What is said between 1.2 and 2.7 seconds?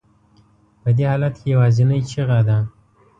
کې یوازینۍ چیغه ده.